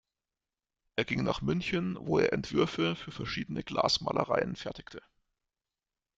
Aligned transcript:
Er 0.95 1.05
ging 1.05 1.23
nach 1.23 1.41
München, 1.43 1.95
wo 2.01 2.17
er 2.17 2.33
Entwürfe 2.33 2.95
für 2.95 3.11
verschiedene 3.11 3.61
Glasmalereien 3.63 4.55
fertigte. 4.55 5.03